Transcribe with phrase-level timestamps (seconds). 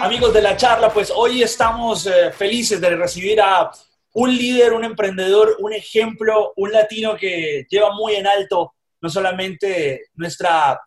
[0.00, 3.70] Amigos de la charla, pues hoy estamos eh, felices de recibir a
[4.14, 10.06] un líder, un emprendedor, un ejemplo, un latino que lleva muy en alto no solamente
[10.14, 10.80] nuestra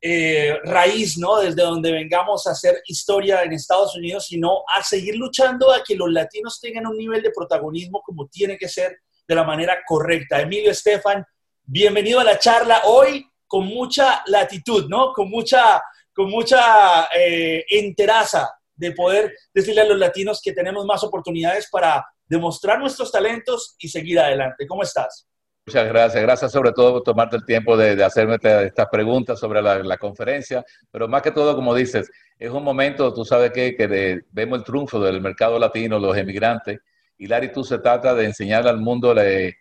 [0.00, 1.38] eh, raíz, ¿no?
[1.38, 5.94] Desde donde vengamos a hacer historia en Estados Unidos, sino a seguir luchando a que
[5.94, 8.98] los latinos tengan un nivel de protagonismo como tiene que ser
[9.28, 10.40] de la manera correcta.
[10.40, 11.24] Emilio Estefan,
[11.62, 15.12] bienvenido a la charla hoy con mucha latitud, ¿no?
[15.12, 15.80] Con mucha
[16.20, 22.04] con mucha eh, enteraza de poder decirle a los latinos que tenemos más oportunidades para
[22.26, 24.66] demostrar nuestros talentos y seguir adelante.
[24.66, 25.26] ¿Cómo estás?
[25.64, 26.22] Muchas gracias.
[26.22, 30.62] Gracias sobre todo por tomarte el tiempo de, hacerme estas preguntas sobre la, conferencia.
[30.90, 35.00] Pero más que todo, como dices, es un momento, tú sabes que, vemos el triunfo
[35.00, 36.80] del mercado latino, los emigrantes.
[37.16, 39.54] Y Larry, tú se trata de enseñar al mundo eh,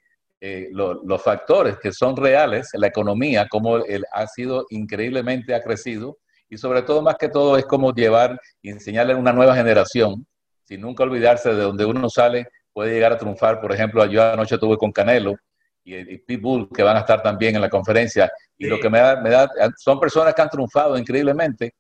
[0.74, 3.78] los factores que son reales, la economía, cómo
[4.12, 6.18] ha sido increíblemente ha crecido
[6.50, 10.26] y sobre todo, más que todo, es como llevar y enseñarle a una nueva generación,
[10.64, 13.62] sin nunca olvidarse de donde uno sale, puede llegar a triunfar.
[13.62, 15.36] Por ejemplo, yo anoche estuve con Canelo
[15.84, 19.00] y, y Pitbull, que van a estar también en la conferencia, y lo que me
[19.00, 21.74] da, me da, son personas que han triunfado increíblemente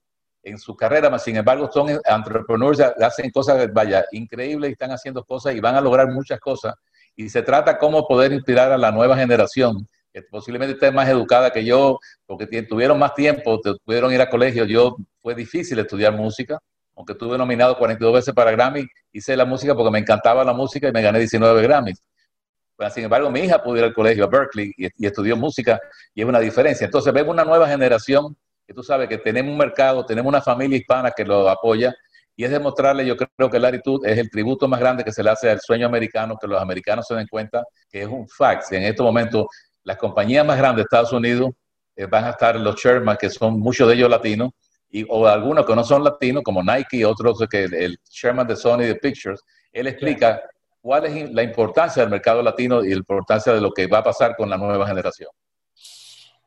[0.44, 5.60] en su carrera, sin embargo son entrepreneurs, hacen cosas, vaya, increíbles están haciendo cosas y
[5.60, 6.76] van a lograr muchas cosas.
[7.16, 11.52] Y se trata cómo poder inspirar a la nueva generación que posiblemente esté más educada
[11.52, 14.66] que yo, porque tuvieron más tiempo, pudieron ir a colegio.
[14.66, 16.60] Yo fue difícil estudiar música,
[16.96, 20.90] aunque tuve nominado 42 veces para Grammy, hice la música porque me encantaba la música
[20.90, 22.02] y me gané 19 Grammys.
[22.76, 25.80] Pero, sin embargo, mi hija pudo ir al colegio a Berkeley y, estudió música
[26.14, 26.86] y es una diferencia.
[26.86, 28.36] Entonces vemos una nueva generación
[28.66, 31.94] que tú sabes que tenemos un mercado, tenemos una familia hispana que lo apoya
[32.36, 35.22] y es demostrarle, yo creo que la actitud es el tributo más grande que se
[35.22, 38.72] le hace al sueño americano, que los americanos se den cuenta que es un fax.
[38.72, 39.48] En este momento
[39.84, 41.52] las compañías más grandes de Estados Unidos
[41.96, 44.52] eh, van a estar los chairman, que son muchos de ellos latinos,
[44.90, 48.56] y, o algunos que no son latinos, como Nike y otros, que el, chairman de
[48.56, 49.42] Sony de Pictures,
[49.72, 50.42] él explica
[50.82, 54.04] cuál es la importancia del mercado latino y la importancia de lo que va a
[54.04, 55.30] pasar con la nueva generación.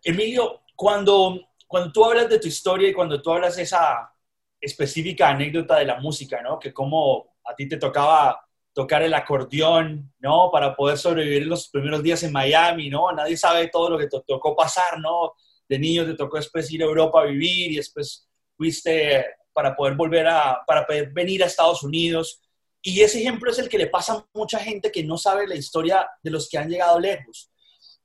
[0.02, 4.12] Emilio, cuando, cuando tú hablas de tu historia y cuando tú hablas de esa
[4.60, 6.58] específica anécdota de la música, ¿no?
[6.58, 8.40] Que como a ti te tocaba
[8.72, 10.50] tocar el acordeón, ¿no?
[10.50, 13.12] Para poder sobrevivir los primeros días en Miami, ¿no?
[13.12, 15.34] Nadie sabe todo lo que te tocó pasar, ¿no?
[15.68, 19.94] De niño te tocó después ir a Europa a vivir y después fuiste para poder
[19.94, 22.40] volver a, para poder venir a Estados Unidos.
[22.80, 25.54] Y ese ejemplo es el que le pasa a mucha gente que no sabe la
[25.54, 27.50] historia de los que han llegado lejos.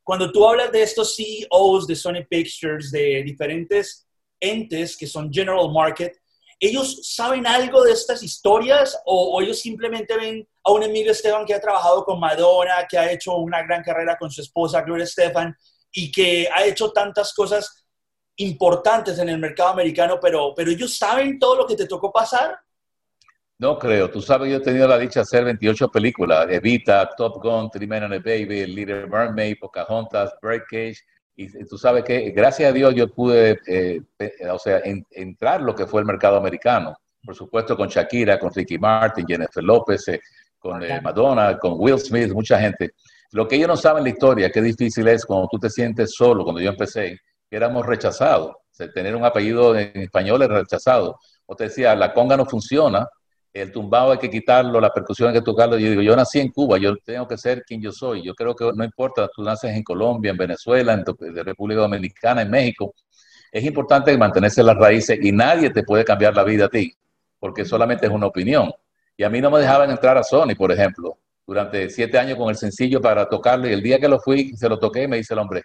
[0.04, 4.08] Cuando tú hablas de estos CEOs de Sony Pictures, de diferentes
[4.40, 6.14] entes que son General Market,
[6.60, 11.54] ¿ellos saben algo de estas historias o, ellos simplemente ven a un Emilio Esteban que
[11.54, 15.56] ha trabajado con Madonna, que ha hecho una gran carrera con su esposa Gloria Estefan
[15.94, 17.86] y que ha hecho tantas cosas
[18.36, 22.60] importantes en el mercado americano, pero, pero ellos saben todo lo que te tocó pasar?
[23.58, 24.12] No creo.
[24.12, 26.48] Tú sabes, yo he tenido la dicha de hacer 28 películas.
[26.50, 30.98] Evita, Top Gun, Three Men and a Baby, Little Mermaid, Pocahontas, Breakage,
[31.40, 34.02] y tú sabes que, gracias a Dios, yo pude, eh,
[34.52, 36.98] o sea, entrar lo que fue el mercado americano.
[37.24, 40.20] Por supuesto, con Shakira, con Ricky Martin, Jennifer López, eh,
[40.68, 42.92] con eh, Madonna, con Will Smith, mucha gente.
[43.32, 46.44] Lo que ellos no saben la historia, qué difícil es cuando tú te sientes solo,
[46.44, 47.18] cuando yo empecé,
[47.50, 48.54] que éramos rechazados.
[48.94, 51.20] tener un apellido en español es rechazado.
[51.46, 53.08] O te decía, la conga no funciona,
[53.54, 55.78] el tumbado hay que quitarlo, la percusión hay que tocarlo.
[55.78, 58.22] Yo digo, yo nací en Cuba, yo tengo que ser quien yo soy.
[58.24, 61.06] Yo creo que no importa, tú naces en Colombia, en Venezuela, en
[61.46, 62.94] República Dominicana, en México.
[63.54, 66.94] Es importante mantenerse las raíces y nadie te puede cambiar la vida a ti,
[67.40, 68.70] porque solamente es una opinión.
[69.18, 72.50] Y a mí no me dejaban entrar a Sony, por ejemplo, durante siete años con
[72.50, 73.68] el sencillo para tocarlo.
[73.68, 75.64] Y el día que lo fui, se lo toqué, me dice el hombre,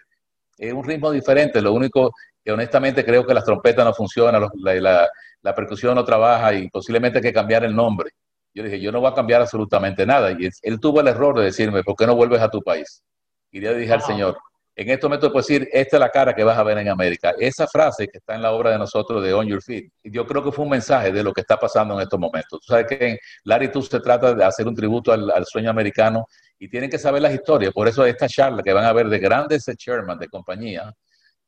[0.57, 1.61] es un ritmo diferente.
[1.61, 2.11] Lo único
[2.43, 5.07] que honestamente creo que las trompetas no funcionan, la,
[5.43, 8.09] la percusión no trabaja y posiblemente hay que cambiar el nombre.
[8.55, 10.31] Yo dije, yo no voy a cambiar absolutamente nada.
[10.31, 13.03] Y él tuvo el error de decirme, ¿por qué no vuelves a tu país?
[13.51, 14.37] Y le dije al Señor,
[14.75, 17.33] en este momento puedo decir, esta es la cara que vas a ver en América.
[17.37, 20.43] Esa frase que está en la obra de nosotros de On Your Feet, yo creo
[20.43, 22.59] que fue un mensaje de lo que está pasando en estos momentos.
[22.59, 26.25] Tú sabes que en Laritud se trata de hacer un tributo al, sueño americano
[26.57, 27.71] y tienen que saber las historias.
[27.71, 30.91] Por eso esta charla que van a ver de grandes chairman de compañía,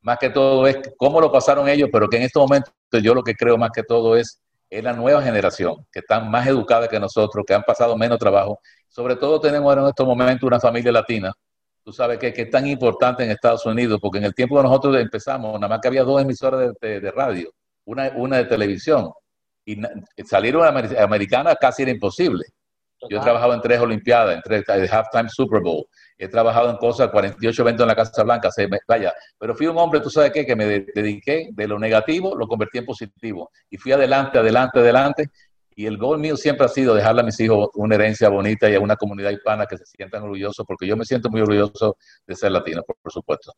[0.02, 2.72] más que todo es cómo lo pasaron ellos, pero que en estos momentos
[3.02, 4.40] yo lo que creo más que todo es,
[4.70, 8.60] es la nueva generación, que están más educadas que nosotros, que han pasado menos trabajo.
[8.88, 11.32] Sobre todo tenemos en estos momentos una familia latina,
[11.86, 14.64] tú sabes que, que, es tan importante en Estados Unidos, porque en el tiempo que
[14.64, 17.48] nosotros empezamos, nada más que había dos emisoras de, de, radio,
[17.84, 19.12] una, una de televisión,
[19.64, 19.80] y
[20.24, 22.44] salir una americana casi era imposible.
[23.08, 25.86] Yo he trabajado en tres Olimpiadas, en tres Halftime Super Bowl.
[26.18, 28.50] He trabajado en cosas, 48 eventos en la Casa Blanca.
[28.50, 32.34] Se vaya, pero fui un hombre, tú sabes qué, que me dediqué de lo negativo,
[32.34, 33.50] lo convertí en positivo.
[33.70, 35.30] Y fui adelante, adelante, adelante.
[35.78, 38.74] Y el gol mío siempre ha sido dejarle a mis hijos una herencia bonita y
[38.74, 42.34] a una comunidad hispana que se sientan orgullosos, porque yo me siento muy orgulloso de
[42.34, 43.52] ser latino, por, supuesto.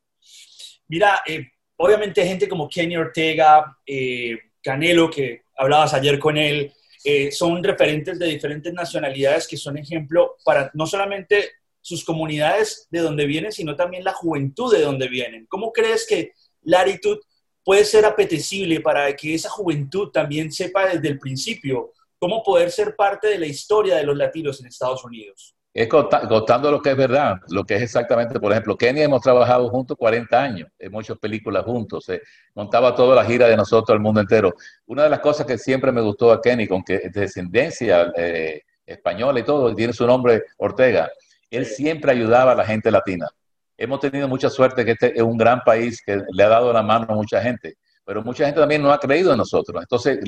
[0.88, 6.72] Mira, eh, obviamente gente como Kenny Ortega, eh, Canelo, que hablabas ayer con él,
[7.04, 12.98] eh, son referentes de diferentes nacionalidades que son ejemplo para no solamente sus comunidades de
[12.98, 15.46] donde vienen, sino también la juventud de donde vienen.
[15.48, 16.32] ¿Cómo crees que
[16.62, 17.20] Laritud
[17.62, 22.96] puede ser apetecible para que esa juventud también sepa desde el principio cómo poder ser
[22.96, 25.54] parte de la historia de los latinos en Estados Unidos?
[25.72, 29.68] Es contando lo que es verdad, lo que es exactamente, por ejemplo, Kenny hemos trabajado
[29.68, 32.20] juntos 40 años, en muchas películas juntos, eh,
[32.54, 34.54] montaba toda la gira de nosotros al mundo entero.
[34.86, 38.12] Una de las cosas que siempre me gustó a Kenny, con que es de descendencia
[38.16, 41.10] eh, española y todo, tiene su nombre Ortega,
[41.50, 43.28] él siempre ayudaba a la gente latina.
[43.76, 46.82] Hemos tenido mucha suerte que este es un gran país que le ha dado la
[46.82, 47.76] mano a mucha gente,
[48.08, 49.82] pero mucha gente también no ha creído en nosotros.
[49.82, 50.18] Entonces,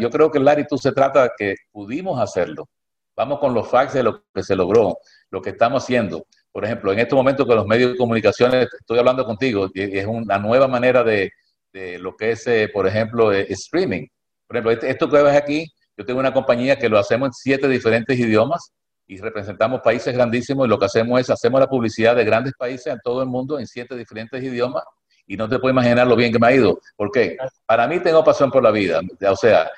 [0.00, 2.68] yo creo que Larry, tú se trata de que pudimos hacerlo
[3.14, 4.98] Vamos con los facts de lo que se logró,
[5.30, 6.26] lo que estamos haciendo.
[6.50, 10.38] Por ejemplo, en estos momentos con los medios de comunicación, estoy hablando contigo, es una
[10.38, 11.30] nueva manera de,
[12.00, 14.06] lo que es, eh, por ejemplo, eh, streaming.
[14.48, 17.32] Por ejemplo, este, esto que ves aquí, yo tengo una compañía que lo hacemos en
[17.34, 18.72] siete diferentes idiomas
[19.06, 22.88] y representamos países grandísimos y lo que hacemos es, hacemos la publicidad de grandes países
[22.88, 24.82] en todo el mundo en siete diferentes idiomas
[25.28, 26.80] y no te puedes imaginar lo bien que me ha ido.
[26.96, 27.36] ¿Por qué?
[27.66, 29.00] Para mí tengo pasión por la vida.
[29.30, 29.70] O sea,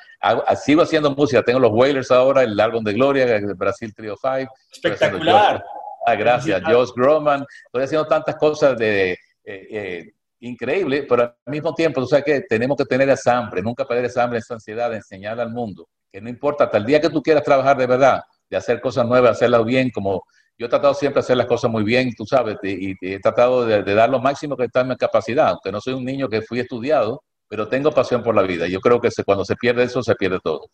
[0.57, 4.53] sigo haciendo música, tengo los Wailers ahora, el álbum de Gloria, Brasil Trio 5.
[4.73, 5.63] Espectacular.
[6.07, 7.45] Ah, gracias, Josh Groman.
[7.67, 12.41] Estoy haciendo tantas cosas de, eh, eh, increíbles, pero al mismo tiempo, tú sabes que
[12.43, 15.89] tenemos que tener esa hambre, nunca perder esa hambre, esa ansiedad de enseñar al mundo,
[16.11, 19.07] que no importa, hasta el día que tú quieras trabajar de verdad, de hacer cosas
[19.07, 20.25] nuevas, hacerlas bien, como
[20.59, 23.65] yo he tratado siempre de hacer las cosas muy bien, tú sabes, y, he tratado
[23.65, 26.29] de, de, dar lo máximo que está en mi capacidad, aunque no soy un niño
[26.29, 28.69] que fui estudiado, pero tengo pasión por la vida.
[28.69, 30.69] Yo creo que cuando se pierde eso, se pierde todo.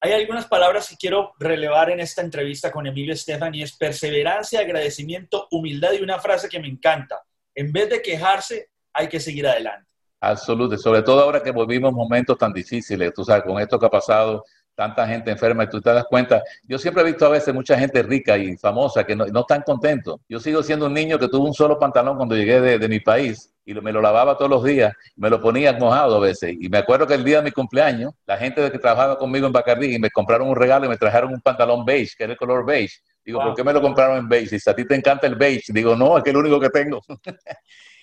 [0.00, 4.60] Hay algunas palabras que quiero relevar en esta entrevista con Emilio Estefan y es perseverancia,
[4.60, 7.20] agradecimiento, humildad y una frase que me encanta.
[7.54, 9.86] En vez de quejarse, hay que seguir adelante.
[10.20, 13.90] Absolutamente, sobre todo ahora que volvimos momentos tan difíciles, tú sabes, con esto que ha
[13.90, 14.44] pasado,
[14.78, 16.40] tanta gente enferma y tú te das cuenta.
[16.62, 19.62] Yo siempre he visto a veces mucha gente rica y famosa que no, no están
[19.62, 20.20] contentos.
[20.28, 23.00] Yo sigo siendo un niño que tuvo un solo pantalón cuando llegué de, de mi
[23.00, 26.54] país y me lo lavaba todos los días, me lo ponía mojado a veces.
[26.60, 29.52] Y me acuerdo que el día de mi cumpleaños, la gente que trabajaba conmigo en
[29.52, 32.38] Bacardí y me compraron un regalo y me trajeron un pantalón beige, que era el
[32.38, 32.98] color beige.
[33.24, 34.54] Digo, ¿por qué me lo compraron en beige?
[34.54, 36.60] Y si a ti te encanta el beige, digo, no, es que es el único
[36.60, 37.02] que tengo.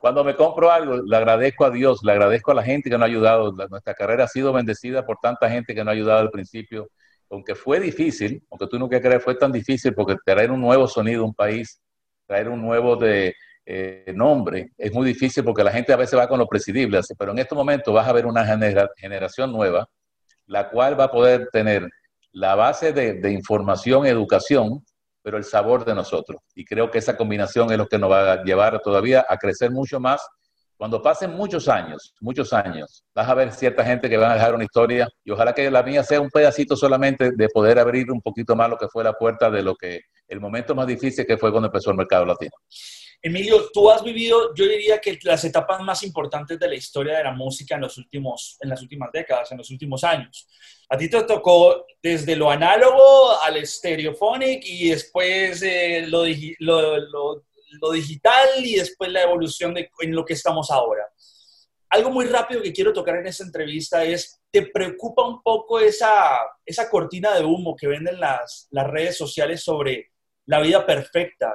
[0.00, 3.02] Cuando me compro algo, le agradezco a Dios, le agradezco a la gente que nos
[3.02, 3.52] ha ayudado.
[3.52, 6.88] nuestra carrera ha sido bendecida por tanta gente que nos ha ayudado al principio.
[7.28, 10.86] Aunque fue difícil, aunque tú no quieras creer, fue tan difícil porque traer un nuevo
[10.86, 11.80] sonido a un país,
[12.26, 13.34] traer un nuevo de,
[13.66, 17.00] eh, nombre, es muy difícil porque la gente a veces va con lo presidible.
[17.18, 18.44] Pero en estos momentos vas a ver una
[18.96, 19.88] generación nueva,
[20.46, 21.88] la cual va a poder tener
[22.32, 24.84] la base de, de información, educación,
[25.22, 26.40] pero el sabor de nosotros.
[26.54, 29.70] Y creo que esa combinación es lo que nos va a llevar todavía a crecer
[29.70, 30.26] mucho más.
[30.76, 34.54] Cuando pasen muchos años, muchos años, vas a ver cierta gente que va a dejar
[34.54, 38.22] una historia y ojalá que la mía sea un pedacito solamente de poder abrir un
[38.22, 41.36] poquito más lo que fue la puerta de lo que el momento más difícil que
[41.36, 42.52] fue cuando empezó el mercado latino.
[43.22, 47.24] Emilio, tú has vivido, yo diría que las etapas más importantes de la historia de
[47.24, 50.48] la música en, los últimos, en las últimas décadas, en los últimos años.
[50.88, 56.24] A ti te tocó desde lo análogo al stereophonic y después eh, lo,
[56.58, 61.06] lo, digital y después la evolución de, en lo que estamos ahora.
[61.90, 66.38] Algo muy rápido que quiero tocar en esta entrevista es, ¿te preocupa un poco esa,
[66.64, 70.10] esa cortina de humo que venden las, las redes sociales sobre
[70.46, 71.54] la vida perfecta?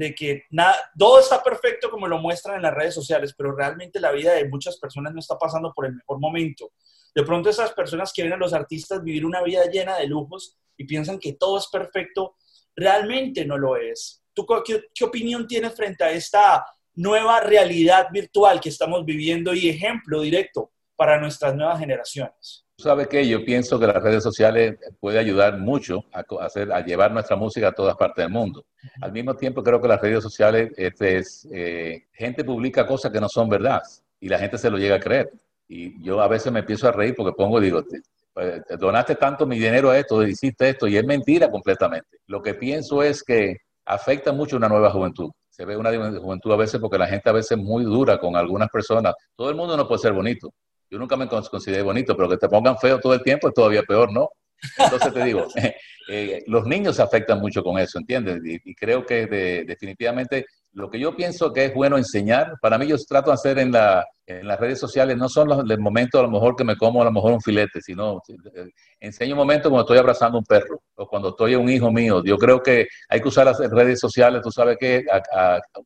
[0.00, 4.00] De que nada, todo está perfecto como lo muestran en las redes sociales, pero realmente
[4.00, 6.72] la vida de muchas personas no está pasando por el mejor momento.
[7.14, 10.86] De pronto esas personas quieren a los artistas vivir una vida llena de lujos y
[10.86, 12.36] piensan que todo es perfecto,
[12.74, 14.24] realmente no lo es.
[14.32, 16.64] ¿Tú qué, qué opinión tienes frente a esta
[16.94, 22.64] nueva realidad virtual que estamos viviendo y ejemplo directo para nuestras nuevas generaciones?
[22.80, 27.12] Sabes que yo pienso que las redes sociales puede ayudar mucho a, hacer, a llevar
[27.12, 28.64] nuestra música a todas partes del mundo.
[29.00, 33.20] Al mismo tiempo, creo que las redes sociales, este es, eh, gente publica cosas que
[33.20, 33.82] no son verdad
[34.18, 35.30] y la gente se lo llega a creer.
[35.68, 37.84] Y yo a veces me empiezo a reír porque pongo, digo,
[38.32, 42.18] pues, donaste tanto mi dinero a esto, hiciste esto, y es mentira completamente.
[42.26, 45.30] Lo que pienso es que afecta mucho a una nueva juventud.
[45.48, 48.34] Se ve una juventud a veces porque la gente a veces es muy dura con
[48.34, 49.14] algunas personas.
[49.36, 50.52] Todo el mundo no puede ser bonito
[50.90, 53.82] yo nunca me consideré bonito, pero que te pongan feo todo el tiempo es todavía
[53.82, 54.30] peor, ¿no?
[54.78, 55.46] Entonces te digo,
[56.10, 58.40] eh, los niños se afectan mucho con eso, ¿entiendes?
[58.44, 59.26] Y, creo que
[59.66, 63.58] definitivamente lo que yo pienso que es bueno enseñar, para mí yo trato de hacer
[63.58, 66.76] en, la, en las redes sociales, no son los, momentos a lo mejor que me
[66.76, 68.70] como a lo mejor un filete, sino eh,
[69.00, 72.22] enseño un momento cuando estoy abrazando un perro o cuando estoy a un hijo mío.
[72.24, 75.04] Yo creo que hay que usar las redes sociales, tú sabes que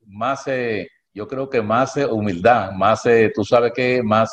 [0.07, 0.47] más...
[0.47, 4.33] Eh, yo creo que más humildad, más, tú sabes que más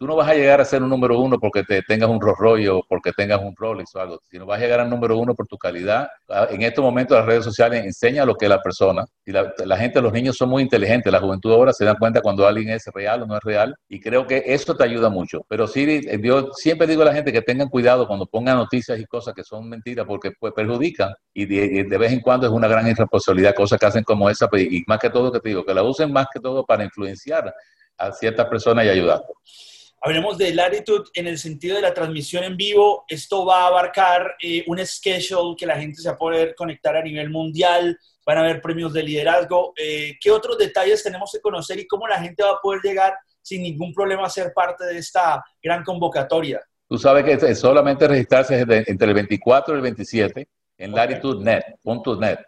[0.00, 2.66] tú no vas a llegar a ser un número uno porque te tengas un Rolls
[2.70, 5.46] o porque tengas un Rolex o algo, sino vas a llegar al número uno por
[5.46, 6.08] tu calidad.
[6.26, 9.04] Ah, en estos momentos las redes sociales enseñan lo que es la persona.
[9.26, 12.46] Y la, gente, los niños son muy inteligentes, la juventud ahora se dan cuenta cuando
[12.46, 15.44] alguien es real o no es real y creo que eso te ayuda mucho.
[15.48, 18.98] Pero sí, eh, yo siempre digo a la gente que tengan cuidado cuando pongan noticias
[18.98, 22.52] y cosas que son mentiras porque pues, perjudican y de, de, vez en cuando es
[22.54, 25.50] una gran irresponsabilidad cosas que hacen como esa pues, y más que todo que te
[25.50, 27.54] digo, que la usen más que todo para influenciar
[27.98, 29.20] a ciertas personas y ayudar.
[30.02, 33.04] Hablemos de Latitude en el sentido de la transmisión en vivo.
[33.06, 36.96] Esto va a abarcar eh, un schedule que la gente se va a poder conectar
[36.96, 37.98] a nivel mundial.
[38.24, 39.74] Van a haber premios de liderazgo.
[39.76, 43.14] Eh, ¿Qué otros detalles tenemos que conocer y cómo la gente va a poder llegar
[43.42, 46.62] sin ningún problema a ser parte de esta gran convocatoria?
[46.88, 52.38] Tú sabes que solamente registrarse entre el 24 y el 27 en latitude.net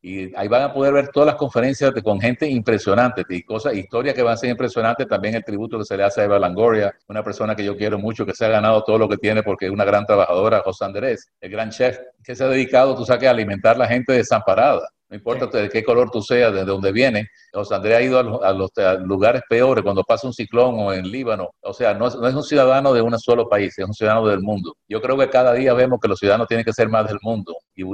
[0.00, 4.14] y ahí van a poder ver todas las conferencias con gente impresionante y cosas, historias
[4.14, 5.08] que van a ser impresionantes.
[5.08, 7.98] También el tributo que se le hace a Eva Langoria, una persona que yo quiero
[7.98, 10.84] mucho, que se ha ganado todo lo que tiene porque es una gran trabajadora, José
[10.84, 14.12] Andrés, el gran chef, que se ha dedicado, tú sabes, a alimentar a la gente
[14.12, 14.88] desamparada.
[15.10, 17.28] No importa de qué color tú seas, de dónde viene.
[17.52, 21.50] José Andrés ha ido a los, lugares peores cuando pasa un ciclón o en Líbano.
[21.62, 24.26] O sea, no es, no es, un ciudadano de un solo país, es un ciudadano
[24.26, 24.76] del mundo.
[24.86, 27.56] Yo creo que cada día vemos que los ciudadanos tienen que ser más del mundo
[27.74, 27.84] y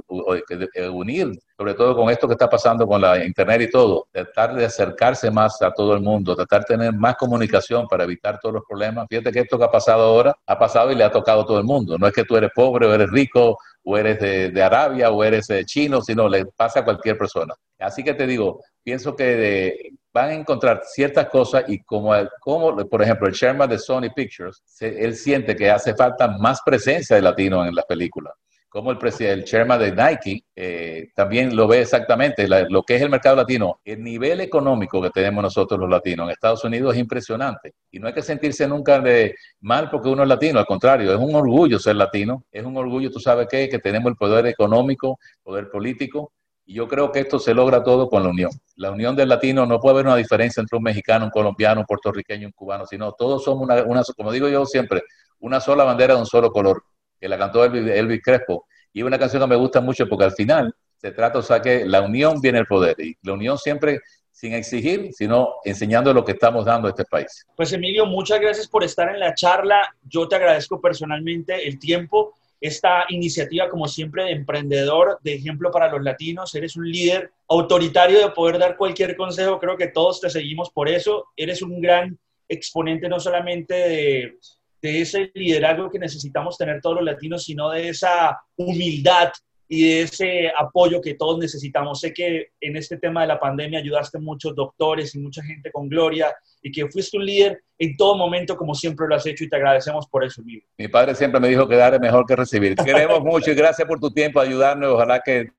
[0.74, 4.54] eh, unir, sobre todo con esto que está pasando con la internet y todo, tratar
[4.54, 8.56] de acercarse más a todo el mundo, tratar de tener más comunicación para evitar todos
[8.56, 9.06] los problemas.
[9.08, 11.58] Fíjate que esto que ha pasado ahora ha pasado y le ha tocado a todo
[11.58, 11.96] el mundo.
[11.98, 15.46] No es que tú eres pobre o eres rico o eres de, Arabia o eres
[15.46, 17.54] de chino, sino le pasa a cualquier persona.
[17.78, 23.02] Así que te digo, pienso que van a encontrar ciertas cosas y como, como por
[23.02, 27.64] ejemplo, el chairman de Sony Pictures, él siente que hace falta más presencia de latino
[27.66, 28.34] en las películas
[28.74, 33.08] como el, el chairman de Nike eh, también lo ve exactamente, lo que es el
[33.08, 33.78] mercado latino.
[33.84, 37.74] El nivel económico que tenemos nosotros los latinos en Estados Unidos es impresionante.
[37.92, 41.20] Y no hay que sentirse nunca de mal porque uno es latino, al contrario, es
[41.20, 45.20] un orgullo ser latino, es un orgullo, tú sabes qué, que tenemos el poder económico,
[45.44, 46.32] poder político.
[46.66, 48.50] Y yo creo que esto se logra todo con la unión.
[48.74, 51.86] La unión del latino no puede haber una diferencia entre un mexicano, un colombiano, un
[51.86, 55.04] puertorriqueño, un cubano, sino todos somos una como digo yo siempre,
[55.38, 56.82] una sola bandera de un solo color
[57.24, 58.66] que la cantó Elvis, Crespo.
[58.92, 61.62] Y es una canción que me gusta mucho porque al final se trata, o sea,
[61.62, 63.00] que la unión viene el poder.
[63.00, 64.00] Y la unión siempre
[64.30, 67.46] sin exigir, sino enseñando lo que estamos dando a este país.
[67.56, 69.96] Pues Emilio, muchas gracias por estar en la charla.
[70.02, 75.90] Yo te agradezco personalmente el tiempo, esta iniciativa como siempre de emprendedor, de ejemplo para
[75.90, 76.54] los latinos.
[76.54, 79.58] Eres un líder autoritario de poder dar cualquier consejo.
[79.58, 81.28] Creo que todos te seguimos por eso.
[81.38, 82.18] Eres un gran
[82.50, 84.38] exponente no solamente de
[84.84, 89.32] de ese liderazgo que necesitamos tener todos los latinos, sino de esa humildad
[89.66, 92.00] y de ese apoyo que todos necesitamos.
[92.00, 95.88] Sé que en este tema de la pandemia ayudaste muchos doctores y mucha gente con
[95.88, 99.48] gloria y que fuiste un líder en todo momento como siempre lo has hecho y
[99.50, 100.64] te agradecemos por eso, amigo.
[100.78, 102.74] Mi padre siempre me dijo que dar es mejor que recibir.
[102.74, 104.94] Queremos mucho y gracias por tu tiempo, ayudarnos.
[104.94, 105.50] Ojalá que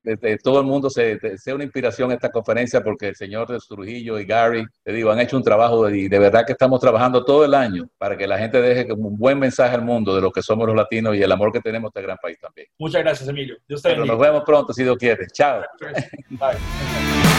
[0.42, 4.24] todo el mundo se, sea una inspiración esta conferencia porque el señor de Trujillo y
[4.24, 7.54] Gary, te digo, han hecho un trabajo y de verdad que estamos trabajando todo el
[7.54, 10.66] año para que la gente deje un buen mensaje al mundo de lo que somos
[10.66, 12.66] los latinos y el amor que tenemos a este gran país también.
[12.78, 13.56] Muchas gracias, Emilio.
[13.68, 15.28] Dios te nos vemos pronto, si Dios quiere.
[15.28, 15.62] Chao.
[16.30, 16.56] Bye.